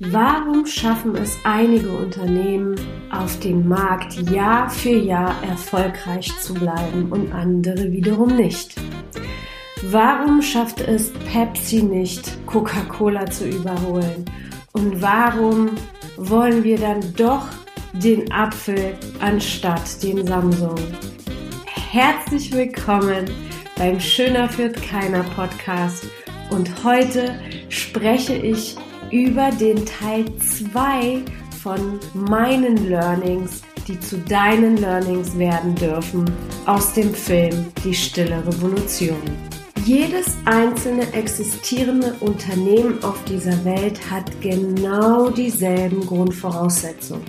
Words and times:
Warum 0.00 0.66
schaffen 0.66 1.14
es 1.14 1.38
einige 1.44 1.88
Unternehmen 1.90 2.74
auf 3.12 3.38
dem 3.38 3.68
Markt 3.68 4.28
Jahr 4.28 4.68
für 4.68 4.90
Jahr 4.90 5.40
erfolgreich 5.44 6.36
zu 6.40 6.52
bleiben 6.52 7.12
und 7.12 7.32
andere 7.32 7.92
wiederum 7.92 8.34
nicht? 8.34 8.74
Warum 9.84 10.42
schafft 10.42 10.80
es 10.80 11.12
Pepsi 11.32 11.84
nicht, 11.84 12.44
Coca-Cola 12.44 13.26
zu 13.26 13.46
überholen? 13.46 14.24
Und 14.72 15.00
warum 15.00 15.70
wollen 16.16 16.64
wir 16.64 16.78
dann 16.78 17.00
doch 17.14 17.46
den 17.92 18.32
Apfel 18.32 18.96
anstatt 19.20 20.02
den 20.02 20.26
Samsung? 20.26 20.74
Herzlich 21.66 22.52
willkommen 22.52 23.30
beim 23.76 24.00
Schöner 24.00 24.48
führt 24.48 24.82
keiner 24.82 25.22
Podcast 25.22 26.04
und 26.50 26.82
heute 26.82 27.38
spreche 27.68 28.34
ich 28.34 28.76
über 29.14 29.52
den 29.52 29.86
Teil 29.86 30.24
2 30.40 31.22
von 31.62 32.00
meinen 32.14 32.88
Learnings, 32.88 33.62
die 33.86 33.98
zu 34.00 34.18
deinen 34.18 34.76
Learnings 34.76 35.38
werden 35.38 35.76
dürfen 35.76 36.28
aus 36.66 36.94
dem 36.94 37.14
Film 37.14 37.66
Die 37.84 37.94
stille 37.94 38.44
Revolution. 38.44 39.22
Jedes 39.84 40.36
einzelne 40.46 41.12
existierende 41.12 42.16
Unternehmen 42.18 43.04
auf 43.04 43.22
dieser 43.22 43.64
Welt 43.64 44.00
hat 44.10 44.32
genau 44.40 45.30
dieselben 45.30 46.04
Grundvoraussetzungen. 46.04 47.22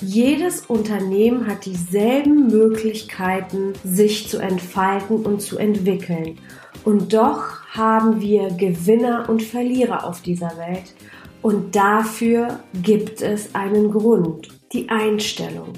Jedes 0.00 0.62
Unternehmen 0.62 1.46
hat 1.46 1.66
dieselben 1.66 2.46
Möglichkeiten, 2.46 3.74
sich 3.84 4.28
zu 4.28 4.38
entfalten 4.38 5.16
und 5.26 5.42
zu 5.42 5.58
entwickeln. 5.58 6.38
Und 6.84 7.12
doch 7.12 7.61
haben 7.72 8.20
wir 8.20 8.50
Gewinner 8.50 9.28
und 9.28 9.42
Verlierer 9.42 10.04
auf 10.04 10.20
dieser 10.20 10.56
Welt. 10.58 10.94
Und 11.40 11.74
dafür 11.74 12.60
gibt 12.82 13.22
es 13.22 13.54
einen 13.54 13.90
Grund, 13.90 14.48
die 14.72 14.88
Einstellung. 14.90 15.72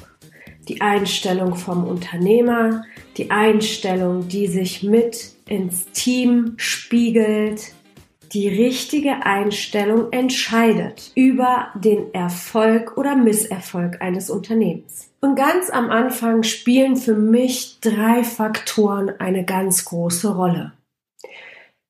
Die 0.68 0.80
Einstellung 0.80 1.54
vom 1.54 1.86
Unternehmer, 1.86 2.84
die 3.16 3.30
Einstellung, 3.30 4.28
die 4.28 4.46
sich 4.48 4.82
mit 4.82 5.34
ins 5.46 5.86
Team 5.92 6.54
spiegelt, 6.56 7.74
die 8.32 8.48
richtige 8.48 9.24
Einstellung 9.24 10.10
entscheidet 10.10 11.12
über 11.14 11.68
den 11.74 12.12
Erfolg 12.12 12.96
oder 12.96 13.14
Misserfolg 13.14 14.02
eines 14.02 14.30
Unternehmens. 14.30 15.10
Und 15.20 15.36
ganz 15.36 15.70
am 15.70 15.90
Anfang 15.90 16.42
spielen 16.42 16.96
für 16.96 17.14
mich 17.14 17.78
drei 17.80 18.24
Faktoren 18.24 19.12
eine 19.20 19.44
ganz 19.44 19.84
große 19.84 20.34
Rolle. 20.34 20.72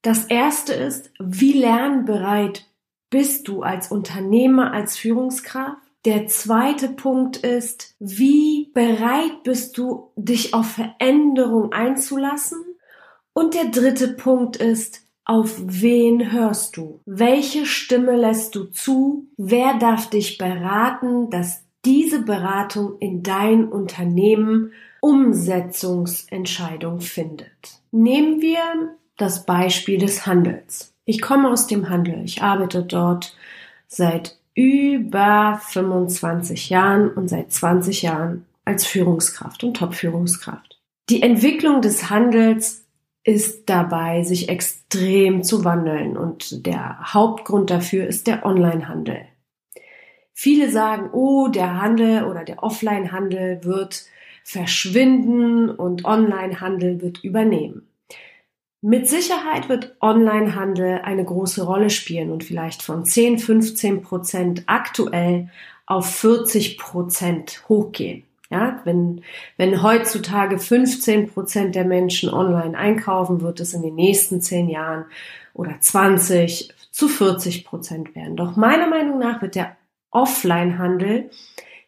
Das 0.04 0.26
erste 0.26 0.74
ist, 0.74 1.10
wie 1.18 1.54
lernbereit 1.54 2.66
bist 3.08 3.48
du 3.48 3.62
als 3.62 3.90
Unternehmer, 3.90 4.74
als 4.74 4.98
Führungskraft? 4.98 5.78
Der 6.04 6.26
zweite 6.26 6.90
Punkt 6.90 7.38
ist, 7.38 7.96
wie 7.98 8.70
bereit 8.74 9.42
bist 9.44 9.78
du, 9.78 10.10
dich 10.14 10.52
auf 10.52 10.72
Veränderung 10.72 11.72
einzulassen? 11.72 12.62
Und 13.32 13.54
der 13.54 13.70
dritte 13.70 14.08
Punkt 14.08 14.56
ist, 14.56 15.00
auf 15.24 15.54
wen 15.58 16.32
hörst 16.32 16.76
du? 16.76 17.00
Welche 17.06 17.64
Stimme 17.64 18.14
lässt 18.14 18.54
du 18.56 18.64
zu? 18.64 19.28
Wer 19.38 19.78
darf 19.78 20.10
dich 20.10 20.36
beraten, 20.36 21.30
dass 21.30 21.64
diese 21.86 22.20
Beratung 22.20 22.98
in 22.98 23.22
dein 23.22 23.66
Unternehmen 23.66 24.72
Umsetzungsentscheidung 25.00 27.00
findet? 27.00 27.80
Nehmen 27.90 28.42
wir 28.42 28.98
das 29.16 29.46
Beispiel 29.46 29.98
des 29.98 30.26
Handels. 30.26 30.94
Ich 31.04 31.20
komme 31.20 31.50
aus 31.50 31.66
dem 31.66 31.88
Handel. 31.88 32.22
Ich 32.24 32.42
arbeite 32.42 32.82
dort 32.82 33.36
seit 33.86 34.38
über 34.54 35.60
25 35.68 36.70
Jahren 36.70 37.10
und 37.10 37.28
seit 37.28 37.52
20 37.52 38.02
Jahren 38.02 38.46
als 38.64 38.86
Führungskraft 38.86 39.64
und 39.64 39.76
Top-Führungskraft. 39.76 40.80
Die 41.10 41.22
Entwicklung 41.22 41.82
des 41.82 42.08
Handels 42.08 42.86
ist 43.24 43.68
dabei, 43.68 44.22
sich 44.22 44.48
extrem 44.48 45.42
zu 45.42 45.64
wandeln 45.64 46.16
und 46.16 46.66
der 46.66 47.14
Hauptgrund 47.14 47.70
dafür 47.70 48.06
ist 48.06 48.26
der 48.26 48.44
Onlinehandel. 48.44 49.26
Viele 50.32 50.70
sagen, 50.70 51.10
oh, 51.12 51.48
der 51.48 51.80
Handel 51.80 52.24
oder 52.24 52.44
der 52.44 52.62
Offline-Handel 52.62 53.64
wird 53.64 54.04
verschwinden 54.44 55.70
und 55.70 56.04
Onlinehandel 56.04 57.00
wird 57.00 57.22
übernehmen. 57.24 57.88
Mit 58.86 59.08
Sicherheit 59.08 59.70
wird 59.70 59.96
Onlinehandel 60.02 61.00
eine 61.04 61.24
große 61.24 61.64
Rolle 61.64 61.88
spielen 61.88 62.30
und 62.30 62.44
vielleicht 62.44 62.82
von 62.82 63.06
10, 63.06 63.38
15 63.38 64.02
Prozent 64.02 64.64
aktuell 64.66 65.48
auf 65.86 66.04
40 66.16 66.76
Prozent 66.76 67.64
hochgehen. 67.66 68.24
Ja, 68.50 68.82
wenn, 68.84 69.22
wenn 69.56 69.82
heutzutage 69.82 70.58
15 70.58 71.28
Prozent 71.30 71.74
der 71.74 71.86
Menschen 71.86 72.28
online 72.28 72.76
einkaufen, 72.76 73.40
wird 73.40 73.58
es 73.60 73.72
in 73.72 73.80
den 73.80 73.94
nächsten 73.94 74.42
10 74.42 74.68
Jahren 74.68 75.06
oder 75.54 75.80
20 75.80 76.70
zu 76.90 77.08
40 77.08 77.64
Prozent 77.64 78.14
werden. 78.14 78.36
Doch 78.36 78.54
meiner 78.54 78.86
Meinung 78.86 79.18
nach 79.18 79.40
wird 79.40 79.54
der 79.54 79.78
Offline-Handel 80.10 81.30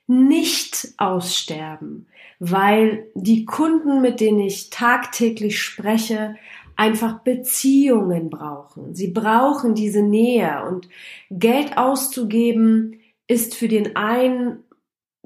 nicht 0.07 0.95
aussterben, 0.97 2.07
weil 2.39 3.09
die 3.15 3.45
Kunden, 3.45 4.01
mit 4.01 4.21
denen 4.21 4.41
ich 4.41 4.71
tagtäglich 4.71 5.61
spreche, 5.61 6.37
einfach 6.77 7.21
Beziehungen 7.21 8.31
brauchen. 8.31 8.95
Sie 8.95 9.09
brauchen 9.09 9.75
diese 9.75 10.03
Nähe 10.03 10.65
und 10.69 10.89
Geld 11.31 11.77
auszugeben 11.79 13.01
ist 13.29 13.57
für 13.57 13.69
den 13.69 13.97
einen 13.97 14.63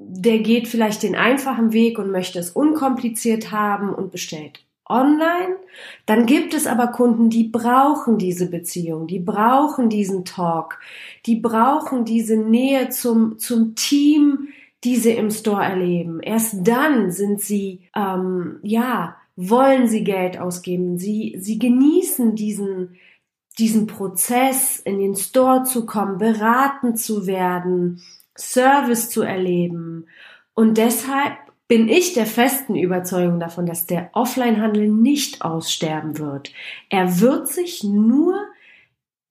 der 0.03 0.39
geht 0.39 0.67
vielleicht 0.67 1.03
den 1.03 1.15
einfachen 1.15 1.73
Weg 1.73 1.99
und 1.99 2.11
möchte 2.11 2.39
es 2.39 2.51
unkompliziert 2.51 3.51
haben 3.51 3.93
und 3.93 4.11
bestellt 4.11 4.65
online. 4.85 5.55
Dann 6.05 6.25
gibt 6.25 6.53
es 6.53 6.67
aber 6.67 6.87
Kunden, 6.87 7.29
die 7.29 7.45
brauchen 7.45 8.17
diese 8.17 8.49
Beziehung, 8.49 9.07
die 9.07 9.19
brauchen 9.19 9.89
diesen 9.89 10.25
Talk, 10.25 10.79
die 11.25 11.35
brauchen 11.35 12.03
diese 12.03 12.35
Nähe 12.35 12.89
zum, 12.89 13.37
zum 13.37 13.75
Team, 13.75 14.49
die 14.83 14.97
sie 14.97 15.11
im 15.11 15.29
Store 15.29 15.63
erleben. 15.63 16.19
Erst 16.19 16.67
dann 16.67 17.11
sind 17.11 17.39
sie, 17.39 17.87
ähm, 17.95 18.59
ja, 18.63 19.15
wollen 19.49 19.87
sie 19.87 20.03
Geld 20.03 20.39
ausgeben. 20.39 20.97
Sie, 20.97 21.35
sie 21.39 21.59
genießen 21.59 22.35
diesen, 22.35 22.97
diesen 23.57 23.87
Prozess, 23.87 24.79
in 24.79 24.99
den 24.99 25.15
Store 25.15 25.63
zu 25.63 25.85
kommen, 25.85 26.17
beraten 26.17 26.95
zu 26.95 27.27
werden, 27.27 28.01
Service 28.37 29.09
zu 29.09 29.21
erleben. 29.21 30.07
Und 30.53 30.77
deshalb 30.77 31.33
bin 31.67 31.87
ich 31.87 32.13
der 32.13 32.25
festen 32.25 32.75
Überzeugung 32.75 33.39
davon, 33.39 33.65
dass 33.65 33.85
der 33.85 34.09
Offline-Handel 34.13 34.89
nicht 34.89 35.41
aussterben 35.41 36.17
wird. 36.17 36.51
Er 36.89 37.21
wird 37.21 37.47
sich 37.47 37.83
nur 37.83 38.35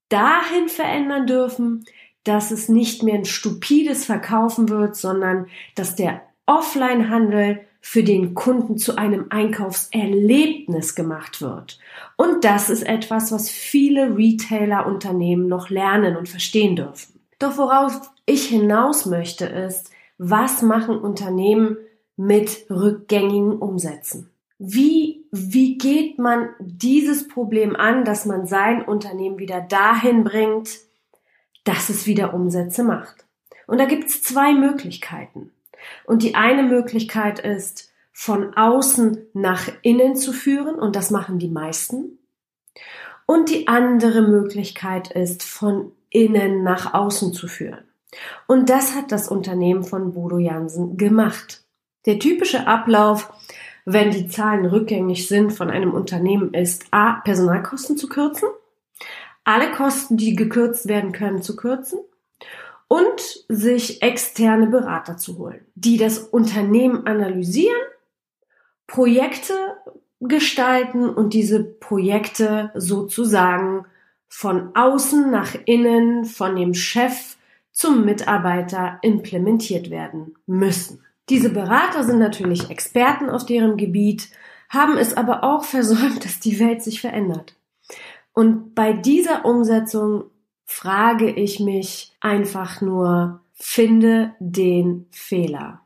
dahin 0.09 0.69
verändern 0.69 1.27
dürfen, 1.27 1.85
dass 2.25 2.51
es 2.51 2.69
nicht 2.69 3.03
mehr 3.03 3.15
ein 3.15 3.25
stupides 3.25 4.05
Verkaufen 4.05 4.69
wird, 4.69 4.97
sondern 4.97 5.47
dass 5.75 5.97
der 5.97 6.23
Offline-Handel 6.47 7.67
für 7.81 8.03
den 8.03 8.35
Kunden 8.35 8.77
zu 8.77 8.97
einem 8.97 9.27
Einkaufserlebnis 9.31 10.95
gemacht 10.95 11.41
wird. 11.41 11.79
Und 12.17 12.45
das 12.45 12.69
ist 12.69 12.83
etwas, 12.83 13.33
was 13.33 13.51
viele 13.51 14.17
Retailer-Unternehmen 14.17 15.49
noch 15.49 15.71
lernen 15.71 16.17
und 16.17 16.29
verstehen 16.29 16.77
dürfen. 16.77 17.21
Doch 17.39 17.57
worauf 17.57 18.11
ich 18.27 18.47
hinaus 18.47 19.07
möchte 19.07 19.47
ist, 19.47 19.91
was 20.19 20.61
machen 20.61 20.99
Unternehmen 20.99 21.79
mit 22.17 22.67
rückgängigen 22.69 23.59
Umsätzen? 23.59 24.31
Wie, 24.59 25.25
wie 25.33 25.79
geht 25.79 26.19
man 26.19 26.51
dieses 26.61 27.27
Problem 27.29 27.75
an, 27.75 28.05
dass 28.05 28.27
man 28.27 28.47
sein 28.47 28.83
Unternehmen 28.85 29.39
wieder 29.39 29.63
dahin 29.63 30.23
bringt, 30.23 30.69
dass 31.65 31.89
es 31.89 32.07
wieder 32.07 32.35
Umsätze 32.35 32.85
macht? 32.85 33.25
Und 33.67 33.79
da 33.79 33.87
gibt 33.87 34.11
es 34.11 34.23
zwei 34.23 34.53
Möglichkeiten. 34.53 35.51
Und 36.05 36.23
die 36.23 36.35
eine 36.35 36.63
Möglichkeit 36.63 37.39
ist, 37.39 37.91
von 38.13 38.55
außen 38.55 39.27
nach 39.33 39.69
innen 39.83 40.17
zu 40.17 40.33
führen, 40.33 40.75
und 40.75 40.97
das 40.97 41.11
machen 41.11 41.39
die 41.39 41.49
meisten. 41.49 42.19
Und 43.27 43.49
die 43.49 43.69
andere 43.69 44.23
Möglichkeit 44.23 45.11
ist, 45.13 45.43
von 45.43 45.93
innen 46.11 46.63
nach 46.63 46.93
außen 46.93 47.33
zu 47.33 47.49
führen. 47.49 47.85
Und 48.47 48.69
das 48.69 48.97
hat 48.97 49.13
das 49.13 49.29
Unternehmen 49.29 49.85
von 49.85 50.13
Bodo 50.13 50.39
Jansen 50.39 50.97
gemacht. 50.97 51.63
Der 52.07 52.19
typische 52.19 52.67
Ablauf, 52.67 53.33
wenn 53.85 54.11
die 54.11 54.29
Zahlen 54.29 54.67
rückgängig 54.67 55.29
sind 55.29 55.53
von 55.53 55.71
einem 55.71 55.95
Unternehmen, 55.95 56.53
ist 56.53 56.87
A, 56.91 57.21
Personalkosten 57.21 57.97
zu 57.97 58.09
kürzen, 58.09 58.49
alle 59.45 59.71
Kosten, 59.71 60.17
die 60.17 60.35
gekürzt 60.35 60.89
werden 60.89 61.13
können, 61.13 61.43
zu 61.43 61.57
kürzen 61.57 62.01
und 62.91 63.45
sich 63.47 64.03
externe 64.03 64.67
Berater 64.67 65.17
zu 65.17 65.39
holen, 65.39 65.65
die 65.77 65.97
das 65.97 66.19
Unternehmen 66.19 67.07
analysieren, 67.07 67.81
Projekte 68.89 69.55
gestalten 70.19 71.09
und 71.09 71.33
diese 71.33 71.63
Projekte 71.63 72.73
sozusagen 72.75 73.87
von 74.27 74.75
außen 74.75 75.31
nach 75.31 75.55
innen, 75.67 76.25
von 76.25 76.57
dem 76.57 76.75
Chef 76.75 77.37
zum 77.71 78.05
Mitarbeiter 78.05 78.99
implementiert 79.03 79.91
werden 79.91 80.35
müssen. 80.47 81.05
Diese 81.29 81.51
Berater 81.51 82.03
sind 82.03 82.19
natürlich 82.19 82.71
Experten 82.71 83.31
auf 83.31 83.47
deren 83.47 83.77
Gebiet, 83.77 84.31
haben 84.69 84.99
es 84.99 85.17
aber 85.17 85.45
auch 85.45 85.63
versäumt, 85.63 86.25
dass 86.25 86.41
die 86.41 86.59
Welt 86.59 86.83
sich 86.83 87.01
verändert. 87.01 87.55
Und 88.33 88.75
bei 88.75 88.93
dieser 88.93 89.45
Umsetzung 89.45 90.25
frage 90.73 91.29
ich 91.29 91.59
mich 91.59 92.13
einfach 92.21 92.81
nur, 92.81 93.41
finde 93.55 94.35
den 94.39 95.07
Fehler. 95.11 95.81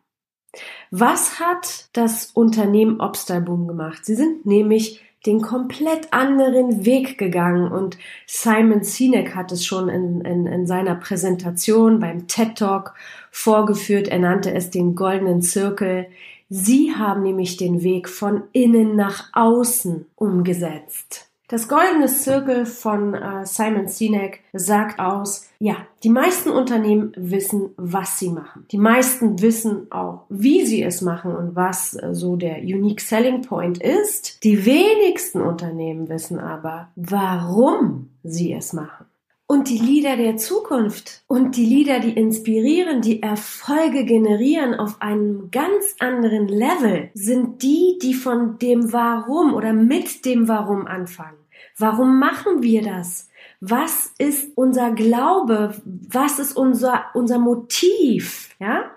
Was 0.90 1.40
hat 1.40 1.88
das 1.94 2.26
Unternehmen 2.26 3.00
Obstalboom 3.00 3.66
gemacht? 3.66 4.04
Sie 4.04 4.14
sind 4.14 4.44
nämlich 4.44 5.02
den 5.24 5.40
komplett 5.40 6.12
anderen 6.12 6.84
Weg 6.84 7.16
gegangen 7.16 7.72
und 7.72 7.96
Simon 8.26 8.84
Sinek 8.84 9.34
hat 9.34 9.52
es 9.52 9.64
schon 9.64 9.88
in, 9.88 10.20
in, 10.20 10.46
in 10.46 10.66
seiner 10.66 10.96
Präsentation 10.96 11.98
beim 11.98 12.28
TED 12.28 12.58
Talk 12.58 12.94
vorgeführt. 13.30 14.08
Er 14.08 14.18
nannte 14.18 14.52
es 14.52 14.68
den 14.68 14.94
goldenen 14.94 15.40
Zirkel. 15.40 16.08
Sie 16.50 16.94
haben 16.94 17.22
nämlich 17.22 17.56
den 17.56 17.82
Weg 17.82 18.06
von 18.06 18.42
innen 18.52 18.96
nach 18.96 19.30
außen 19.32 20.06
umgesetzt. 20.14 21.30
Das 21.48 21.68
goldene 21.68 22.06
Zirkel 22.06 22.64
von 22.64 23.12
äh, 23.12 23.44
Simon 23.44 23.86
Sinek 23.86 24.40
sagt 24.54 24.98
aus, 24.98 25.46
ja, 25.58 25.76
die 26.02 26.08
meisten 26.08 26.48
Unternehmen 26.48 27.12
wissen, 27.16 27.70
was 27.76 28.18
sie 28.18 28.30
machen. 28.30 28.66
Die 28.72 28.78
meisten 28.78 29.42
wissen 29.42 29.92
auch, 29.92 30.24
wie 30.30 30.64
sie 30.64 30.82
es 30.82 31.02
machen 31.02 31.36
und 31.36 31.54
was 31.54 31.94
äh, 31.94 32.14
so 32.14 32.36
der 32.36 32.58
Unique 32.58 33.02
Selling 33.02 33.42
Point 33.42 33.82
ist. 33.82 34.42
Die 34.42 34.64
wenigsten 34.64 35.42
Unternehmen 35.42 36.08
wissen 36.08 36.40
aber, 36.40 36.88
warum 36.96 38.08
sie 38.22 38.54
es 38.54 38.72
machen. 38.72 39.04
Und 39.46 39.68
die 39.68 39.78
Lieder 39.78 40.16
der 40.16 40.38
Zukunft 40.38 41.22
und 41.26 41.56
die 41.56 41.66
Lieder, 41.66 42.00
die 42.00 42.12
inspirieren, 42.12 43.02
die 43.02 43.22
Erfolge 43.22 44.06
generieren 44.06 44.74
auf 44.74 45.02
einem 45.02 45.50
ganz 45.50 45.96
anderen 45.98 46.48
Level, 46.48 47.10
sind 47.12 47.62
die, 47.62 47.98
die 48.00 48.14
von 48.14 48.58
dem 48.58 48.92
Warum 48.92 49.52
oder 49.52 49.74
mit 49.74 50.24
dem 50.24 50.48
Warum 50.48 50.86
anfangen. 50.86 51.36
Warum 51.76 52.18
machen 52.18 52.62
wir 52.62 52.82
das? 52.82 53.28
Was 53.60 54.12
ist 54.18 54.52
unser 54.56 54.92
Glaube? 54.92 55.74
Was 55.84 56.38
ist 56.38 56.56
unser, 56.56 57.04
unser 57.12 57.38
Motiv? 57.38 58.54
Ja? 58.58 58.90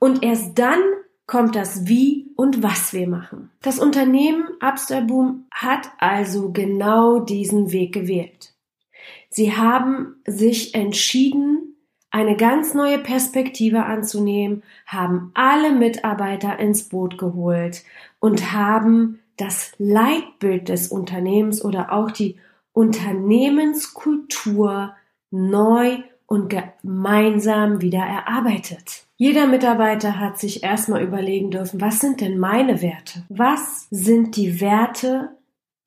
Und 0.00 0.24
erst 0.24 0.58
dann 0.58 0.80
kommt 1.26 1.54
das 1.54 1.86
Wie 1.86 2.32
und 2.36 2.62
was 2.62 2.92
wir 2.92 3.08
machen. 3.08 3.50
Das 3.62 3.78
Unternehmen 3.78 4.48
Upstarboom 4.60 5.46
hat 5.50 5.90
also 5.98 6.50
genau 6.50 7.20
diesen 7.20 7.72
Weg 7.72 7.92
gewählt. 7.92 8.55
Sie 9.36 9.54
haben 9.54 10.16
sich 10.26 10.74
entschieden, 10.74 11.76
eine 12.10 12.36
ganz 12.38 12.72
neue 12.72 12.98
Perspektive 12.98 13.84
anzunehmen, 13.84 14.62
haben 14.86 15.30
alle 15.34 15.72
Mitarbeiter 15.72 16.58
ins 16.58 16.88
Boot 16.88 17.18
geholt 17.18 17.84
und 18.18 18.54
haben 18.54 19.18
das 19.36 19.72
Leitbild 19.76 20.70
des 20.70 20.88
Unternehmens 20.88 21.62
oder 21.62 21.92
auch 21.92 22.10
die 22.10 22.36
Unternehmenskultur 22.72 24.94
neu 25.30 25.98
und 26.24 26.48
gemeinsam 26.48 27.82
wieder 27.82 28.00
erarbeitet. 28.00 29.04
Jeder 29.16 29.46
Mitarbeiter 29.46 30.18
hat 30.18 30.38
sich 30.38 30.62
erstmal 30.62 31.02
überlegen 31.02 31.50
dürfen, 31.50 31.82
was 31.82 32.00
sind 32.00 32.22
denn 32.22 32.38
meine 32.38 32.80
Werte? 32.80 33.26
Was 33.28 33.86
sind 33.90 34.34
die 34.36 34.62
Werte 34.62 35.36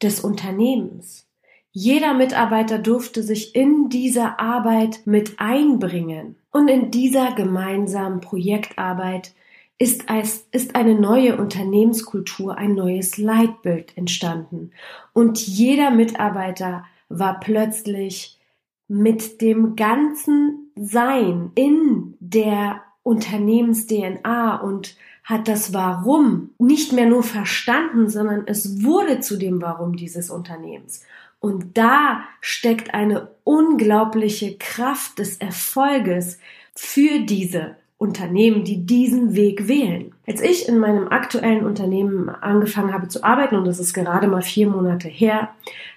des 0.03 0.19
Unternehmens? 0.19 1.25
Jeder 1.71 2.13
Mitarbeiter 2.13 2.79
durfte 2.79 3.21
sich 3.21 3.55
in 3.55 3.89
dieser 3.89 4.39
Arbeit 4.39 5.01
mit 5.05 5.39
einbringen. 5.39 6.35
Und 6.51 6.67
in 6.67 6.89
dieser 6.89 7.33
gemeinsamen 7.33 8.21
Projektarbeit 8.21 9.33
ist, 9.77 10.09
als, 10.09 10.47
ist 10.51 10.75
eine 10.75 10.95
neue 10.99 11.37
Unternehmenskultur, 11.37 12.57
ein 12.57 12.73
neues 12.73 13.17
Leitbild 13.17 13.95
entstanden. 13.97 14.71
Und 15.13 15.45
jeder 15.45 15.91
Mitarbeiter 15.91 16.85
war 17.07 17.39
plötzlich 17.39 18.39
mit 18.87 19.41
dem 19.41 19.75
ganzen 19.75 20.71
Sein 20.75 21.51
in 21.53 22.15
der 22.19 22.81
Unternehmens-DNA 23.03 24.55
und 24.55 24.97
hat 25.23 25.47
das 25.47 25.73
Warum 25.73 26.49
nicht 26.57 26.91
mehr 26.91 27.05
nur 27.05 27.23
verstanden, 27.23 28.09
sondern 28.09 28.43
es 28.47 28.83
wurde 28.83 29.19
zu 29.19 29.37
dem 29.37 29.61
Warum 29.61 29.95
dieses 29.95 30.31
Unternehmens. 30.31 31.05
Und 31.39 31.77
da 31.77 32.21
steckt 32.41 32.93
eine 32.93 33.29
unglaubliche 33.43 34.57
Kraft 34.57 35.19
des 35.19 35.37
Erfolges 35.37 36.39
für 36.75 37.19
diese 37.19 37.77
Unternehmen, 37.97 38.63
die 38.63 38.85
diesen 38.85 39.35
Weg 39.35 39.67
wählen. 39.67 40.13
Als 40.25 40.41
ich 40.41 40.69
in 40.69 40.79
meinem 40.79 41.09
aktuellen 41.09 41.65
Unternehmen 41.65 42.29
angefangen 42.29 42.93
habe 42.93 43.09
zu 43.09 43.23
arbeiten, 43.23 43.57
und 43.57 43.65
das 43.65 43.79
ist 43.79 43.93
gerade 43.93 44.27
mal 44.27 44.41
vier 44.41 44.69
Monate 44.69 45.09
her, 45.09 45.49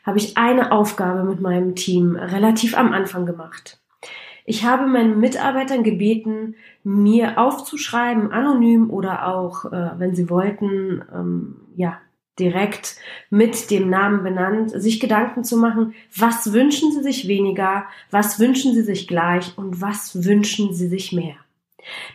habe 0.05 0.19
ich 0.19 0.37
eine 0.37 0.73
Aufgabe 0.73 1.23
mit 1.23 1.41
meinem 1.41 1.77
Team 1.77 2.17
relativ 2.17 2.77
am 2.77 2.93
Anfang 2.93 3.25
gemacht. 3.25 3.79
Ich 4.45 4.65
habe 4.65 4.87
meinen 4.87 5.21
Mitarbeitern 5.21 5.85
gebeten, 5.85 6.57
mir 6.83 7.39
aufzuschreiben, 7.39 8.33
anonym 8.33 8.91
oder 8.91 9.29
auch, 9.29 9.67
äh, 9.67 9.91
wenn 9.99 10.17
sie 10.17 10.29
wollten, 10.29 11.05
ähm, 11.15 11.57
ja, 11.77 11.99
direkt 12.43 12.97
mit 13.31 13.71
dem 13.71 13.89
Namen 13.89 14.25
benannt, 14.25 14.71
sich 14.71 14.99
Gedanken 14.99 15.45
zu 15.45 15.57
machen, 15.57 15.95
was 16.17 16.53
wünschen 16.53 16.91
sie 16.93 17.03
sich 17.03 17.29
weniger, 17.29 17.85
was 18.11 18.41
wünschen 18.41 18.75
sie 18.75 18.83
sich 18.83 19.07
gleich 19.07 19.57
und 19.57 19.81
was 19.81 20.25
wünschen 20.25 20.75
sie 20.75 20.89
sich 20.89 21.13
mehr. 21.13 21.37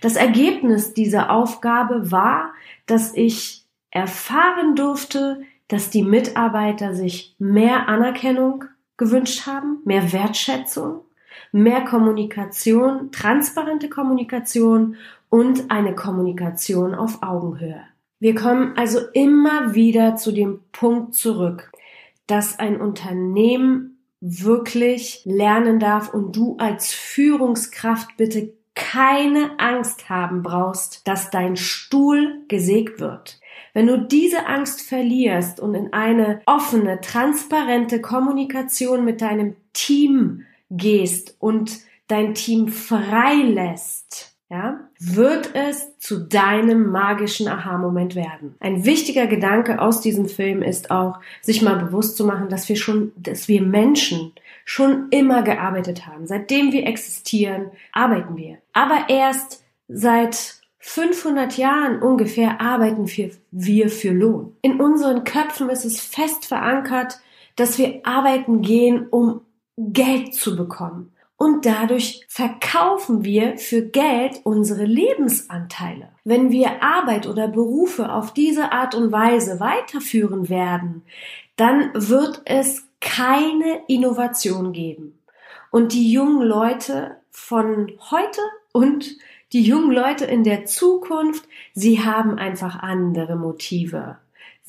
Das 0.01 0.15
Ergebnis 0.15 0.93
dieser 0.93 1.31
Aufgabe 1.31 2.11
war, 2.11 2.53
dass 2.85 3.13
ich 3.13 3.63
erfahren 3.89 4.75
durfte, 4.75 5.41
dass 5.69 5.89
die 5.89 6.03
Mitarbeiter 6.03 6.93
sich 6.93 7.35
mehr 7.39 7.87
Anerkennung 7.87 8.65
gewünscht 8.97 9.47
haben, 9.47 9.79
mehr 9.85 10.11
Wertschätzung, 10.11 11.01
mehr 11.51 11.81
Kommunikation, 11.85 13.11
transparente 13.11 13.89
Kommunikation 13.89 14.95
und 15.29 15.71
eine 15.71 15.95
Kommunikation 15.95 16.95
auf 16.95 17.23
Augenhöhe. 17.23 17.83
Wir 18.19 18.33
kommen 18.33 18.73
also 18.77 18.99
immer 19.13 19.75
wieder 19.75 20.15
zu 20.15 20.31
dem 20.31 20.61
Punkt 20.71 21.13
zurück, 21.13 21.71
dass 22.25 22.57
ein 22.57 22.81
Unternehmen 22.81 23.99
wirklich 24.19 25.21
lernen 25.25 25.79
darf 25.79 26.13
und 26.13 26.35
du 26.35 26.57
als 26.57 26.91
Führungskraft 26.93 28.17
bitte 28.17 28.53
keine 28.73 29.59
Angst 29.59 30.09
haben 30.09 30.43
brauchst, 30.43 31.07
dass 31.07 31.29
dein 31.29 31.55
Stuhl 31.55 32.43
gesägt 32.47 32.99
wird. 32.99 33.39
Wenn 33.73 33.87
du 33.87 33.99
diese 33.99 34.47
Angst 34.47 34.81
verlierst 34.81 35.59
und 35.59 35.75
in 35.75 35.93
eine 35.93 36.41
offene, 36.45 37.01
transparente 37.01 38.01
Kommunikation 38.01 39.05
mit 39.05 39.21
deinem 39.21 39.55
Team 39.73 40.45
gehst 40.69 41.35
und 41.39 41.79
dein 42.07 42.33
Team 42.33 42.67
freilässt, 42.67 44.26
ja, 44.49 44.79
wird 44.99 45.53
es 45.55 45.97
zu 45.99 46.19
deinem 46.19 46.89
magischen 46.89 47.49
Aha-Moment 47.49 48.15
werden. 48.15 48.55
Ein 48.59 48.85
wichtiger 48.85 49.27
Gedanke 49.27 49.81
aus 49.81 49.99
diesem 49.99 50.27
Film 50.27 50.61
ist 50.61 50.89
auch, 50.89 51.19
sich 51.41 51.61
mal 51.61 51.75
bewusst 51.75 52.15
zu 52.15 52.25
machen, 52.25 52.47
dass 52.47 52.69
wir 52.69 52.77
schon, 52.77 53.11
dass 53.17 53.49
wir 53.49 53.61
Menschen 53.61 54.31
schon 54.63 55.07
immer 55.09 55.43
gearbeitet 55.43 56.07
haben. 56.07 56.27
Seitdem 56.27 56.71
wir 56.71 56.87
existieren, 56.87 57.71
arbeiten 57.91 58.37
wir. 58.37 58.59
Aber 58.71 59.09
erst 59.09 59.65
seit 59.89 60.55
500 60.79 61.57
Jahren 61.57 62.01
ungefähr 62.01 62.61
arbeiten 62.61 63.07
wir 63.51 63.89
für 63.89 64.11
Lohn. 64.11 64.55
In 64.61 64.79
unseren 64.79 65.25
Köpfen 65.25 65.69
ist 65.69 65.83
es 65.83 65.99
fest 65.99 66.45
verankert, 66.45 67.19
dass 67.57 67.77
wir 67.77 67.99
arbeiten 68.03 68.61
gehen, 68.61 69.07
um 69.09 69.41
Geld 69.75 70.33
zu 70.33 70.55
bekommen 70.55 71.11
und 71.37 71.67
dadurch 71.67 72.25
verkaufen 72.27 73.23
wir 73.23 73.57
für 73.59 73.83
Geld 73.83 74.41
unsere 74.43 74.85
Lebensanteile. 74.85 76.09
Wenn 76.23 76.49
wir 76.49 76.81
Arbeit 76.81 77.27
oder 77.27 77.47
Berufe 77.47 78.11
auf 78.11 78.33
diese 78.33 78.71
Art 78.71 78.95
und 78.95 79.11
Weise 79.11 79.59
weiterführen 79.59 80.49
werden, 80.49 81.03
dann 81.55 81.91
wird 81.93 82.41
es 82.45 82.87
keine 82.99 83.83
Innovation 83.87 84.73
geben. 84.73 85.19
Und 85.69 85.93
die 85.93 86.11
jungen 86.11 86.41
Leute 86.41 87.17
von 87.29 87.91
heute 88.09 88.41
und 88.71 89.17
die 89.53 89.61
jungen 89.61 89.91
Leute 89.91 90.25
in 90.25 90.43
der 90.43 90.65
Zukunft, 90.65 91.47
sie 91.73 92.03
haben 92.03 92.39
einfach 92.39 92.79
andere 92.79 93.35
Motive. 93.35 94.17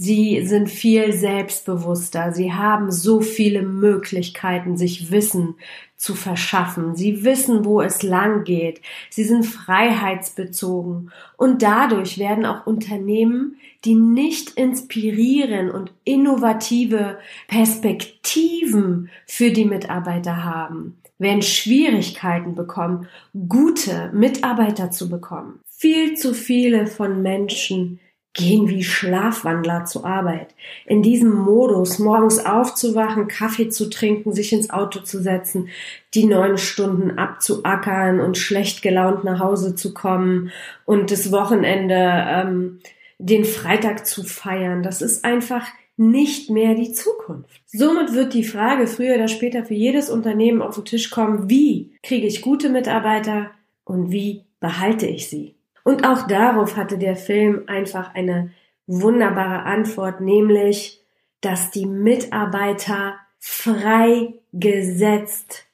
Sie 0.01 0.47
sind 0.47 0.71
viel 0.71 1.13
selbstbewusster. 1.13 2.33
Sie 2.33 2.53
haben 2.53 2.93
so 2.93 3.21
viele 3.21 3.63
Möglichkeiten, 3.63 4.77
sich 4.77 5.11
Wissen 5.11 5.57
zu 5.97 6.15
verschaffen. 6.15 6.95
Sie 6.95 7.25
wissen, 7.25 7.65
wo 7.65 7.81
es 7.81 8.05
lang 8.05 8.45
geht. 8.45 8.81
Sie 9.11 9.25
sind 9.25 9.45
freiheitsbezogen. 9.45 11.11
Und 11.37 11.63
dadurch 11.63 12.17
werden 12.17 12.47
auch 12.47 12.65
Unternehmen, 12.65 13.57
die 13.85 13.97
nicht 13.97 14.51
inspirieren 14.51 15.69
und 15.69 15.93
innovative 16.05 17.19
Perspektiven 17.49 19.11
für 19.27 19.51
die 19.51 19.65
Mitarbeiter 19.65 20.45
haben, 20.45 20.97
werden 21.19 21.43
Schwierigkeiten 21.43 22.55
bekommen, 22.55 23.09
gute 23.49 24.13
Mitarbeiter 24.15 24.93
zu 24.93 25.09
bekommen. 25.09 25.59
Viel 25.67 26.15
zu 26.15 26.35
viele 26.35 26.87
von 26.87 27.21
Menschen 27.21 27.99
gehen 28.39 28.69
wie 28.69 28.85
Schlafwandler 28.85 29.85
zur 29.85 30.07
Arbeit. 30.07 30.55
In 30.87 31.03
diesem 31.03 31.35
Modus, 31.35 31.99
morgens 31.99 32.39
aufzuwachen, 32.39 33.27
Kaffee 33.27 33.69
zu 33.69 33.91
trinken, 33.91 34.33
sich 34.33 34.53
ins 34.53 34.71
Auto 34.71 35.01
zu 35.01 35.21
setzen, 35.21 35.69
die 36.15 36.25
neun 36.25 36.57
Stunden 36.57 37.19
abzuackern 37.19 38.21
und 38.21 38.39
schlecht 38.39 38.81
gelaunt 38.81 39.25
nach 39.25 39.41
Hause 39.41 39.75
zu 39.75 39.93
kommen 39.93 40.53
und 40.85 41.11
das 41.11 41.33
Wochenende, 41.33 41.97
ähm, 41.97 42.79
den 43.19 43.45
Freitag 43.45 44.07
zu 44.07 44.23
feiern, 44.23 44.85
das 44.85 45.03
ist 45.03 45.25
einfach 45.25 45.67
nicht 45.97 46.49
mehr 46.49 46.77
die 46.77 46.93
Zukunft. 46.93 47.61
Somit 47.67 48.15
wird 48.15 48.33
die 48.33 48.45
Frage 48.45 48.87
früher 48.87 49.17
oder 49.17 49.27
später 49.27 49.65
für 49.65 49.75
jedes 49.75 50.11
Unternehmen 50.11 50.63
auf 50.63 50.77
den 50.77 50.85
Tisch 50.85 51.11
kommen, 51.11 51.51
wie 51.51 51.91
kriege 52.05 52.29
ich 52.29 52.41
gute 52.41 52.69
Mitarbeiter 52.69 53.51
und 53.85 54.13
wie 54.13 54.45
behalte 54.61 55.07
ich 55.07 55.29
sie? 55.29 55.58
Und 55.89 56.07
auch 56.07 56.27
darauf 56.27 56.77
hatte 56.77 56.99
der 56.99 57.17
Film 57.17 57.63
einfach 57.67 58.15
eine 58.15 58.51
wunderbare 58.87 59.63
Antwort, 59.63 60.21
nämlich, 60.21 61.03
dass 61.41 61.71
die 61.71 61.87
Mitarbeiter 61.87 63.15
freigesetzt 63.39 64.35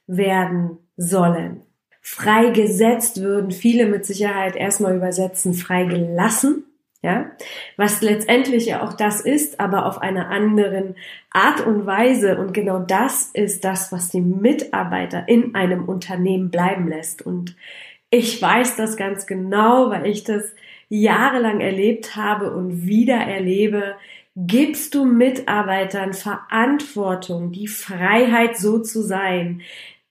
werden 0.07 0.77
sollen. 0.95 1.63
Freigesetzt 1.99 3.21
würden 3.21 3.51
viele 3.51 3.87
mit 3.87 4.05
Sicherheit 4.05 4.55
erstmal 4.55 4.95
übersetzen, 4.95 5.53
freigelassen, 5.53 6.63
ja, 7.01 7.31
was 7.75 8.01
letztendlich 8.01 8.67
ja 8.67 8.87
auch 8.87 8.93
das 8.93 9.19
ist, 9.19 9.59
aber 9.59 9.85
auf 9.85 10.01
einer 10.01 10.29
anderen 10.29 10.95
Art 11.29 11.59
und 11.67 11.85
Weise. 11.85 12.37
Und 12.37 12.53
genau 12.53 12.79
das 12.79 13.31
ist 13.33 13.65
das, 13.65 13.91
was 13.91 14.11
die 14.11 14.21
Mitarbeiter 14.21 15.27
in 15.27 15.55
einem 15.55 15.83
Unternehmen 15.89 16.51
bleiben 16.51 16.87
lässt. 16.87 17.21
Und 17.21 17.57
ich 18.09 18.41
weiß 18.41 18.75
das 18.75 18.97
ganz 18.97 19.25
genau, 19.25 19.89
weil 19.89 20.07
ich 20.07 20.23
das 20.23 20.53
jahrelang 20.89 21.59
erlebt 21.59 22.15
habe 22.15 22.51
und 22.55 22.85
wieder 22.85 23.15
erlebe. 23.17 23.95
Gibst 24.35 24.95
du 24.95 25.05
Mitarbeitern 25.05 26.13
Verantwortung, 26.13 27.51
die 27.51 27.67
Freiheit 27.67 28.57
so 28.57 28.79
zu 28.79 29.01
sein, 29.01 29.61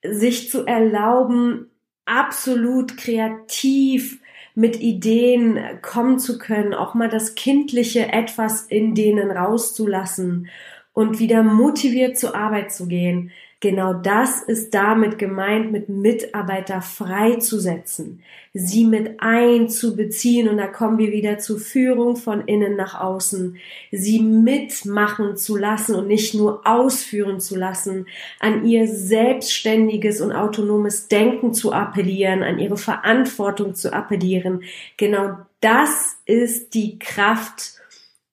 sich 0.03 0.51
zu 0.51 0.67
erlauben, 0.67 1.71
absolut 2.05 2.97
kreativ 2.97 4.21
mit 4.55 4.81
Ideen 4.81 5.59
kommen 5.83 6.19
zu 6.19 6.39
können, 6.39 6.75
auch 6.75 6.95
mal 6.95 7.09
das 7.09 7.35
Kindliche 7.35 8.13
etwas 8.13 8.63
in 8.63 8.95
denen 8.95 9.31
rauszulassen 9.31 10.49
und 10.93 11.19
wieder 11.19 11.43
motiviert 11.43 12.17
zur 12.17 12.37
Arbeit 12.37 12.73
zu 12.73 12.87
gehen. 12.87 13.33
Genau 13.65 13.95
das 13.95 14.43
ist 14.43 14.75
damit 14.75 15.17
gemeint, 15.17 15.73
mit 15.73 15.89
Mitarbeiter 15.89 16.83
freizusetzen, 16.83 18.23
sie 18.53 18.85
mit 18.85 19.13
einzubeziehen 19.21 20.51
und 20.51 20.59
da 20.59 20.67
kommen 20.67 20.99
wir 20.99 21.13
wieder 21.13 21.39
zur 21.39 21.59
Führung 21.59 22.17
von 22.17 22.43
innen 22.47 22.77
nach 22.77 23.01
außen, 23.01 23.57
sie 23.91 24.21
mitmachen 24.21 25.39
zu 25.39 25.57
lassen 25.57 25.95
und 25.95 26.09
nicht 26.09 26.35
nur 26.35 26.67
ausführen 26.67 27.41
zu 27.41 27.57
lassen, 27.57 28.07
an 28.39 28.67
ihr 28.67 28.87
selbstständiges 28.87 30.21
und 30.21 30.33
autonomes 30.33 31.09
Denken 31.09 31.55
zu 31.55 31.73
appellieren, 31.73 32.43
an 32.43 32.59
ihre 32.59 32.77
Verantwortung 32.77 33.75
zu 33.75 33.95
appellieren. 33.95 34.63
Genau 34.99 35.39
das 35.63 36.19
ist 36.27 36.75
die 36.75 36.99
Kraft 36.99 37.81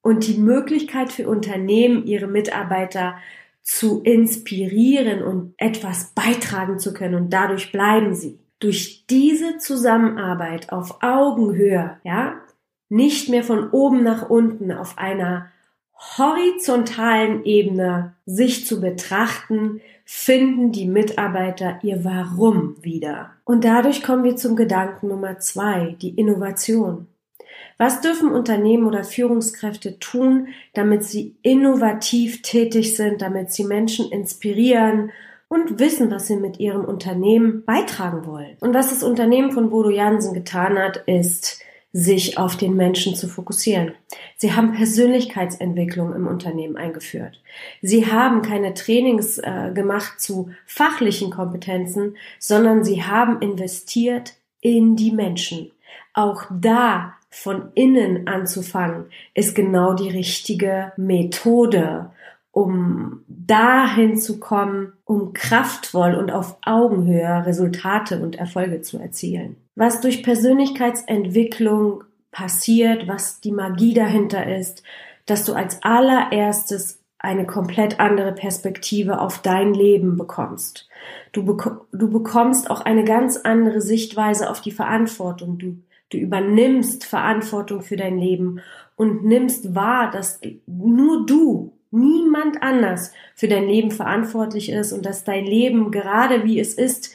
und 0.02 0.26
die 0.26 0.36
Möglichkeit 0.36 1.10
für 1.10 1.26
Unternehmen, 1.26 2.04
ihre 2.04 2.26
Mitarbeiter 2.26 3.14
zu 3.62 4.02
inspirieren 4.02 5.22
und 5.22 5.54
etwas 5.56 6.12
beitragen 6.14 6.78
zu 6.78 6.92
können 6.92 7.14
und 7.14 7.30
dadurch 7.30 7.72
bleiben 7.72 8.14
sie. 8.14 8.38
Durch 8.58 9.06
diese 9.06 9.58
Zusammenarbeit 9.58 10.72
auf 10.72 11.02
Augenhöhe, 11.02 11.98
ja, 12.04 12.34
nicht 12.88 13.28
mehr 13.28 13.42
von 13.42 13.70
oben 13.70 14.02
nach 14.04 14.28
unten 14.28 14.70
auf 14.70 14.98
einer 14.98 15.46
horizontalen 16.18 17.44
Ebene 17.44 18.14
sich 18.26 18.66
zu 18.66 18.80
betrachten, 18.80 19.80
finden 20.04 20.72
die 20.72 20.86
Mitarbeiter 20.86 21.78
ihr 21.82 22.04
Warum 22.04 22.76
wieder. 22.82 23.30
Und 23.44 23.64
dadurch 23.64 24.02
kommen 24.02 24.24
wir 24.24 24.36
zum 24.36 24.56
Gedanken 24.56 25.08
Nummer 25.08 25.38
zwei, 25.38 25.96
die 26.02 26.10
Innovation. 26.10 27.06
Was 27.82 28.00
dürfen 28.00 28.30
Unternehmen 28.30 28.86
oder 28.86 29.02
Führungskräfte 29.02 29.98
tun, 29.98 30.46
damit 30.72 31.02
sie 31.02 31.34
innovativ 31.42 32.40
tätig 32.40 32.96
sind, 32.96 33.20
damit 33.20 33.50
sie 33.50 33.64
Menschen 33.64 34.08
inspirieren 34.12 35.10
und 35.48 35.80
wissen, 35.80 36.08
was 36.08 36.28
sie 36.28 36.36
mit 36.36 36.60
ihrem 36.60 36.84
Unternehmen 36.84 37.64
beitragen 37.64 38.24
wollen? 38.24 38.56
Und 38.60 38.72
was 38.72 38.90
das 38.90 39.02
Unternehmen 39.02 39.50
von 39.50 39.70
Bodo 39.70 39.90
Jansen 39.90 40.32
getan 40.32 40.78
hat, 40.78 40.98
ist, 41.08 41.60
sich 41.92 42.38
auf 42.38 42.56
den 42.56 42.76
Menschen 42.76 43.16
zu 43.16 43.26
fokussieren. 43.26 43.90
Sie 44.36 44.52
haben 44.52 44.74
Persönlichkeitsentwicklung 44.74 46.14
im 46.14 46.28
Unternehmen 46.28 46.76
eingeführt. 46.76 47.42
Sie 47.80 48.06
haben 48.06 48.42
keine 48.42 48.74
Trainings 48.74 49.38
äh, 49.38 49.72
gemacht 49.74 50.20
zu 50.20 50.50
fachlichen 50.66 51.32
Kompetenzen, 51.32 52.16
sondern 52.38 52.84
sie 52.84 53.02
haben 53.02 53.42
investiert 53.42 54.34
in 54.60 54.94
die 54.94 55.10
Menschen. 55.10 55.72
Auch 56.14 56.44
da 56.48 57.14
von 57.32 57.72
innen 57.74 58.26
anzufangen, 58.26 59.06
ist 59.34 59.54
genau 59.54 59.94
die 59.94 60.10
richtige 60.10 60.92
Methode, 60.98 62.10
um 62.50 63.24
dahin 63.26 64.18
zu 64.18 64.38
kommen, 64.38 64.92
um 65.06 65.32
kraftvoll 65.32 66.14
und 66.14 66.30
auf 66.30 66.58
Augenhöhe 66.62 67.46
Resultate 67.46 68.20
und 68.20 68.36
Erfolge 68.36 68.82
zu 68.82 68.98
erzielen. 68.98 69.56
Was 69.74 70.02
durch 70.02 70.22
Persönlichkeitsentwicklung 70.22 72.04
passiert, 72.30 73.08
was 73.08 73.40
die 73.40 73.52
Magie 73.52 73.94
dahinter 73.94 74.46
ist, 74.54 74.82
dass 75.24 75.46
du 75.46 75.54
als 75.54 75.82
allererstes 75.82 77.00
eine 77.18 77.46
komplett 77.46 77.98
andere 77.98 78.32
Perspektive 78.32 79.20
auf 79.20 79.40
dein 79.40 79.72
Leben 79.72 80.18
bekommst. 80.18 80.88
Du, 81.32 81.44
bek 81.44 81.62
du 81.92 82.10
bekommst 82.10 82.70
auch 82.70 82.82
eine 82.82 83.04
ganz 83.04 83.38
andere 83.38 83.80
Sichtweise 83.80 84.50
auf 84.50 84.60
die 84.60 84.72
Verantwortung. 84.72 85.56
Du 85.56 85.76
Du 86.12 86.18
übernimmst 86.18 87.06
Verantwortung 87.06 87.80
für 87.80 87.96
dein 87.96 88.18
Leben 88.18 88.60
und 88.96 89.24
nimmst 89.24 89.74
wahr, 89.74 90.10
dass 90.10 90.40
nur 90.66 91.24
du, 91.24 91.72
niemand 91.90 92.62
anders 92.62 93.12
für 93.34 93.48
dein 93.48 93.66
Leben 93.66 93.90
verantwortlich 93.90 94.70
ist 94.70 94.92
und 94.92 95.06
dass 95.06 95.24
dein 95.24 95.46
Leben 95.46 95.90
gerade 95.90 96.44
wie 96.44 96.60
es 96.60 96.74
ist, 96.74 97.14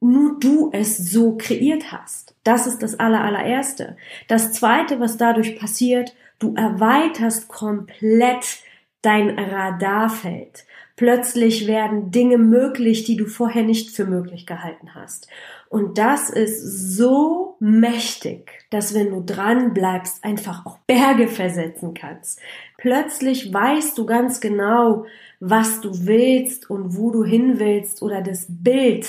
nur 0.00 0.38
du 0.38 0.70
es 0.72 0.98
so 0.98 1.36
kreiert 1.38 1.92
hast. 1.92 2.34
Das 2.44 2.66
ist 2.66 2.82
das 2.82 3.00
allerallererste. 3.00 3.96
Das 4.28 4.52
zweite, 4.52 5.00
was 5.00 5.16
dadurch 5.16 5.58
passiert, 5.58 6.14
du 6.38 6.54
erweiterst 6.54 7.48
komplett 7.48 8.58
dein 9.00 9.38
Radarfeld. 9.38 10.66
Plötzlich 10.96 11.66
werden 11.66 12.10
Dinge 12.10 12.38
möglich, 12.38 13.04
die 13.04 13.16
du 13.16 13.26
vorher 13.26 13.62
nicht 13.62 13.94
für 13.94 14.04
möglich 14.04 14.46
gehalten 14.46 14.94
hast. 14.94 15.28
Und 15.68 15.98
das 15.98 16.30
ist 16.30 16.96
so 16.96 17.56
mächtig, 17.58 18.50
dass 18.70 18.94
wenn 18.94 19.10
du 19.10 19.22
dran 19.22 19.74
bleibst, 19.74 20.22
einfach 20.24 20.64
auch 20.64 20.78
Berge 20.86 21.28
versetzen 21.28 21.94
kannst. 21.94 22.40
Plötzlich 22.78 23.52
weißt 23.52 23.96
du 23.98 24.06
ganz 24.06 24.40
genau, 24.40 25.06
was 25.40 25.80
du 25.80 25.90
willst 26.06 26.70
und 26.70 26.96
wo 26.96 27.10
du 27.10 27.24
hin 27.24 27.58
willst 27.58 28.02
oder 28.02 28.22
das 28.22 28.46
Bild 28.48 29.06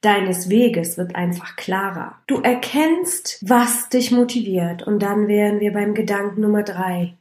deines 0.00 0.48
Weges 0.48 0.96
wird 0.96 1.16
einfach 1.16 1.56
klarer. 1.56 2.16
Du 2.26 2.40
erkennst, 2.40 3.38
was 3.46 3.88
dich 3.88 4.12
motiviert 4.12 4.86
und 4.86 5.02
dann 5.02 5.26
wären 5.28 5.60
wir 5.60 5.72
beim 5.72 5.94
Gedanken 5.94 6.40
Nummer 6.40 6.62
drei. 6.62 7.14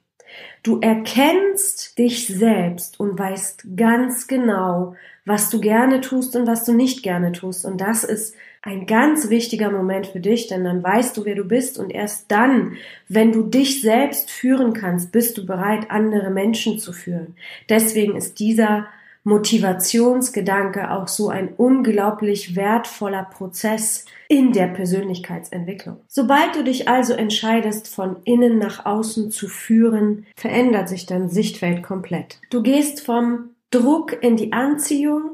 Du 0.62 0.80
erkennst 0.80 1.98
dich 1.98 2.28
selbst 2.28 3.00
und 3.00 3.18
weißt 3.18 3.76
ganz 3.76 4.28
genau, 4.28 4.96
was 5.26 5.50
du 5.50 5.60
gerne 5.60 6.02
tust 6.02 6.36
und 6.36 6.46
was 6.46 6.66
du 6.66 6.74
nicht 6.74 7.04
gerne 7.04 7.32
tust. 7.32 7.66
Und 7.66 7.82
das 7.82 8.04
ist 8.04 8.36
ein 8.62 8.86
ganz 8.86 9.30
wichtiger 9.30 9.72
Moment 9.72 10.08
für 10.08 10.20
dich, 10.20 10.48
denn 10.48 10.64
dann 10.64 10.84
weißt 10.84 11.16
du, 11.16 11.26
wer 11.26 11.36
du 11.36 11.44
bist 11.44 11.80
und 11.80 11.90
erst 11.90 12.32
dann, 12.32 12.74
wenn 13.08 13.32
du 13.32 13.44
dich 13.44 13.82
selbst 13.82 14.32
führen 14.32 14.74
kannst, 14.74 15.12
bist 15.12 15.38
du 15.38 15.46
bereit, 15.46 15.90
andere 15.90 16.30
Menschen 16.30 16.80
zu 16.80 16.92
führen. 16.92 17.36
Deswegen 17.70 18.16
ist 18.16 18.40
dieser 18.40 18.88
Motivationsgedanke 19.28 20.90
auch 20.90 21.10
so 21.10 21.28
ein 21.28 21.50
unglaublich 21.58 22.56
wertvoller 22.56 23.24
Prozess 23.24 24.06
in 24.30 24.54
der 24.54 24.68
Persönlichkeitsentwicklung. 24.68 25.98
Sobald 26.08 26.56
du 26.56 26.64
dich 26.64 26.88
also 26.88 27.14
entscheidest, 27.14 27.94
von 27.94 28.18
innen 28.24 28.58
nach 28.58 28.86
außen 28.86 29.30
zu 29.30 29.50
führen, 29.50 30.26
verändert 30.38 30.88
sich 30.88 31.08
dein 31.08 31.28
Sichtfeld 31.28 31.84
komplett. 31.84 32.40
Du 32.50 32.64
gehst 32.64 33.06
vom 33.06 33.50
Druck 33.70 34.24
in 34.24 34.38
die 34.38 34.54
Anziehung, 34.54 35.32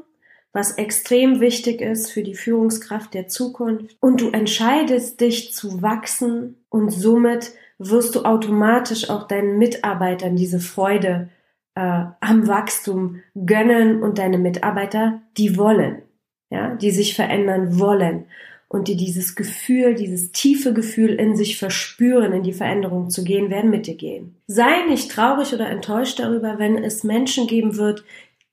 was 0.54 0.78
extrem 0.78 1.40
wichtig 1.40 1.80
ist 1.82 2.12
für 2.12 2.22
die 2.22 2.36
Führungskraft 2.36 3.12
der 3.12 3.28
Zukunft, 3.28 3.96
und 4.00 4.20
du 4.20 4.30
entscheidest 4.30 5.20
dich 5.20 5.52
zu 5.52 5.82
wachsen 5.82 6.64
und 6.70 6.90
somit 6.90 7.52
wirst 7.78 8.14
du 8.14 8.22
automatisch 8.22 9.10
auch 9.10 9.26
deinen 9.26 9.58
Mitarbeitern 9.58 10.36
diese 10.36 10.60
Freude 10.60 11.28
äh, 11.74 12.04
am 12.20 12.46
Wachstum 12.46 13.20
gönnen 13.34 14.00
und 14.02 14.18
deine 14.18 14.38
Mitarbeiter, 14.38 15.20
die 15.36 15.58
wollen, 15.58 16.02
ja, 16.50 16.76
die 16.76 16.92
sich 16.92 17.16
verändern 17.16 17.80
wollen 17.80 18.26
und 18.68 18.86
die 18.86 18.96
dieses 18.96 19.34
Gefühl, 19.34 19.94
dieses 19.94 20.30
tiefe 20.30 20.72
Gefühl 20.72 21.14
in 21.14 21.34
sich 21.34 21.58
verspüren, 21.58 22.32
in 22.32 22.44
die 22.44 22.52
Veränderung 22.52 23.10
zu 23.10 23.24
gehen, 23.24 23.50
werden 23.50 23.70
mit 23.70 23.88
dir 23.88 23.96
gehen. 23.96 24.36
Sei 24.46 24.86
nicht 24.88 25.10
traurig 25.10 25.52
oder 25.52 25.68
enttäuscht 25.68 26.20
darüber, 26.20 26.60
wenn 26.60 26.82
es 26.82 27.02
Menschen 27.02 27.48
geben 27.48 27.76
wird, 27.76 28.04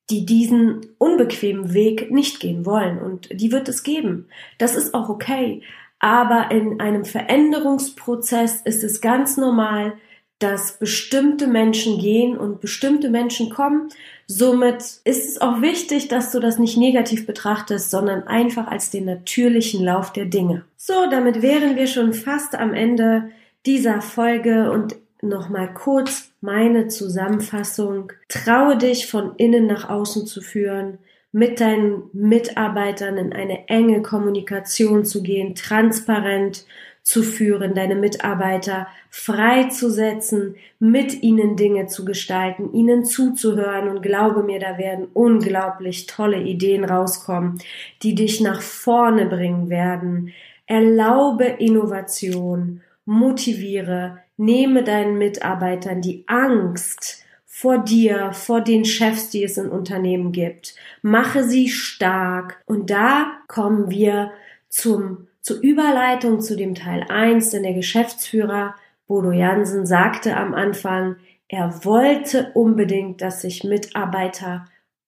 die 0.10 0.26
diesen 0.26 0.82
unbequemen 0.98 1.74
Weg 1.74 2.12
nicht 2.12 2.40
gehen 2.40 2.66
wollen. 2.66 3.00
Und 3.00 3.30
die 3.32 3.52
wird 3.52 3.70
es 3.70 3.84
geben. 3.84 4.28
Das 4.58 4.76
ist 4.76 4.94
auch 4.94 5.10
okay. 5.10 5.62
Aber 6.00 6.50
in 6.52 6.80
einem 6.80 7.06
Veränderungsprozess 7.06 8.62
ist 8.64 8.84
es 8.84 9.02
ganz 9.02 9.38
normal, 9.38 9.94
dass 10.40 10.80
bestimmte 10.80 11.46
Menschen 11.46 12.00
gehen 12.00 12.36
und 12.36 12.62
bestimmte 12.62 13.10
Menschen 13.10 13.52
kommen. 13.52 13.90
Somit 14.26 14.82
ist 15.04 15.30
es 15.30 15.40
auch 15.40 15.62
wichtig, 15.62 16.08
dass 16.08 16.32
du 16.32 16.40
das 16.40 16.58
nicht 16.58 16.78
negativ 16.78 17.28
betrachtest, 17.28 17.92
sondern 17.92 18.24
einfach 18.24 18.68
als 18.68 18.90
den 18.90 19.06
natürlichen 19.06 19.86
Lauf 19.86 20.12
der 20.12 20.26
Dinge. 20.26 20.66
So, 20.78 21.08
damit 21.12 21.44
wären 21.44 21.76
wir 21.76 21.86
schon 21.86 22.14
fast 22.14 22.56
am 22.56 22.74
Ende 22.74 23.30
dieser 23.68 24.02
Folge 24.02 24.72
und 24.72 24.96
nochmal 25.22 25.72
kurz 25.76 26.31
meine 26.42 26.88
Zusammenfassung. 26.88 28.12
Traue 28.28 28.78
dich 28.78 29.08
von 29.08 29.36
innen 29.38 29.68
nach 29.68 29.90
außen 29.90 30.26
zu 30.26 30.42
führen 30.42 30.98
mit 31.32 31.62
deinen 31.62 32.04
Mitarbeitern 32.12 33.18
in 33.18 33.32
eine 33.32 33.70
enge 33.70 34.02
Kommunikation 34.02 35.06
zu 35.06 35.24
gehen, 35.24 35.56
transparent 35.56 36.66
zu 37.04 37.24
führen, 37.24 37.74
deine 37.74 37.96
Mitarbeiter 37.96 38.88
freizusetzen, 39.10 40.56
mit 40.80 41.24
ihnen 41.24 41.56
Dinge 41.56 41.88
zu 41.88 42.06
gestalten, 42.06 42.74
ihnen 42.74 43.06
zuzuhören 43.06 43.88
und 43.88 44.02
glaube 44.02 44.44
mir, 44.44 44.60
da 44.60 44.78
werden 44.78 45.08
unglaublich 45.14 46.06
tolle 46.06 46.42
Ideen 46.42 46.86
rauskommen, 46.86 47.60
die 48.04 48.14
dich 48.14 48.42
nach 48.42 48.62
vorne 48.62 49.26
bringen 49.26 49.70
werden. 49.70 50.34
Erlaube 50.68 51.46
Innovation, 51.46 52.82
motiviere, 53.06 54.20
nehme 54.38 54.84
deinen 54.84 55.18
Mitarbeitern 55.18 56.02
die 56.02 56.24
Angst, 56.28 57.26
vor 57.62 57.78
dir, 57.78 58.32
vor 58.34 58.62
den 58.62 58.86
Chefs, 58.86 59.30
die 59.30 59.44
es 59.44 59.56
in 59.56 59.70
Unternehmen 59.70 60.32
gibt. 60.32 60.74
Mache 61.04 61.44
sie 61.44 61.70
stark. 61.70 62.60
Und 62.66 62.90
da 62.90 63.34
kommen 63.48 63.92
wir 63.92 64.32
zum, 64.68 65.28
zur 65.42 65.60
Überleitung 65.62 66.40
zu 66.42 66.56
dem 66.56 66.74
Teil 66.74 67.06
1, 67.08 67.52
denn 67.52 67.62
der 67.62 67.74
Geschäftsführer 67.74 68.74
Bodo 69.06 69.32
Jansen 69.32 69.86
sagte 69.86 70.38
am 70.38 70.56
Anfang, 70.56 71.18
er 71.50 71.86
wollte 71.86 72.50
unbedingt, 72.56 73.22
dass 73.22 73.42
sich 73.42 73.64
Mitarbeiter 73.64 74.66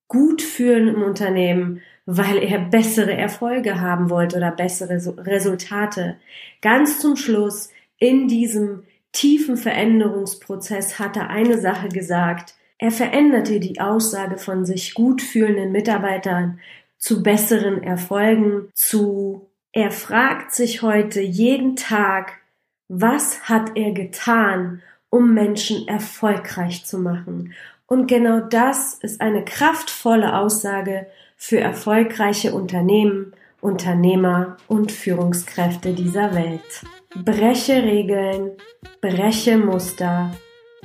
gut 0.08 0.44
fühlen 0.44 0.90
im 0.90 1.02
Unternehmen, 1.02 1.82
weil 2.06 2.38
er 2.38 2.60
bessere 2.60 3.14
Erfolge 3.14 3.80
haben 3.82 4.12
wollte 4.12 4.38
oder 4.38 4.52
bessere 4.52 5.02
Resultate. 5.26 6.18
Ganz 6.62 7.00
zum 7.00 7.16
Schluss 7.16 7.70
in 8.00 8.28
diesem 8.28 8.84
tiefen 9.12 9.58
Veränderungsprozess 9.58 11.00
hat 11.00 11.18
er 11.18 11.30
eine 11.30 11.60
Sache 11.60 11.90
gesagt. 11.90 12.56
Er 12.78 12.92
veränderte 12.92 13.60
die 13.60 13.80
Aussage 13.80 14.38
von 14.38 14.66
sich 14.66 14.94
gut 14.94 15.22
fühlenden 15.22 15.72
Mitarbeitern 15.72 16.60
zu 16.98 17.24
besseren 17.24 17.84
Erfolgen, 17.84 18.70
zu 18.74 19.50
er 19.72 19.92
fragt 19.92 20.54
sich 20.54 20.84
heute 20.84 21.20
jeden 21.20 21.76
Tag, 21.76 22.42
was 22.88 23.50
hat 23.50 23.72
er 23.76 23.92
getan, 23.92 24.82
um 25.10 25.34
Menschen 25.34 25.88
erfolgreich 25.88 26.86
zu 26.86 27.00
machen? 27.00 27.54
Und 27.88 28.08
genau 28.08 28.40
das 28.40 28.94
ist 28.96 29.20
eine 29.20 29.44
kraftvolle 29.44 30.38
Aussage 30.38 31.08
für 31.36 31.60
erfolgreiche 31.60 32.54
Unternehmen, 32.54 33.34
Unternehmer 33.62 34.58
und 34.68 34.92
Führungskräfte 34.92 35.94
dieser 35.94 36.36
Welt. 36.36 36.84
Breche 37.16 37.84
Regeln, 37.84 38.54
breche 39.00 39.56
Muster, 39.56 40.32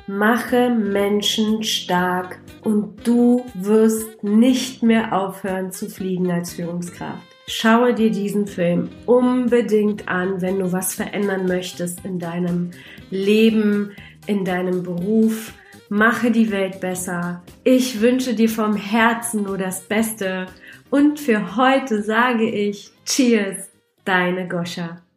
mache 0.06 0.68
Menschen 0.68 1.62
stark 1.62 2.38
und 2.62 3.06
du 3.06 3.46
wirst 3.54 4.22
nicht 4.22 4.82
mehr 4.82 5.14
aufhören 5.14 5.72
zu 5.72 5.88
fliegen 5.88 6.30
als 6.30 6.52
Führungskraft. 6.52 7.22
Schaue 7.46 7.94
dir 7.94 8.10
diesen 8.10 8.46
Film 8.46 8.90
unbedingt 9.06 10.06
an, 10.06 10.42
wenn 10.42 10.58
du 10.58 10.70
was 10.70 10.94
verändern 10.94 11.46
möchtest 11.46 12.04
in 12.04 12.18
deinem 12.18 12.72
Leben, 13.08 13.92
in 14.26 14.44
deinem 14.44 14.82
Beruf. 14.82 15.54
Mache 15.88 16.30
die 16.30 16.52
Welt 16.52 16.80
besser. 16.80 17.42
Ich 17.64 18.02
wünsche 18.02 18.34
dir 18.34 18.50
vom 18.50 18.76
Herzen 18.76 19.44
nur 19.44 19.56
das 19.56 19.80
Beste. 19.80 20.44
Und 20.90 21.20
für 21.20 21.56
heute 21.56 22.02
sage 22.02 22.50
ich 22.50 22.92
Cheers, 23.06 23.70
deine 24.04 24.46
Goscha. 24.46 25.07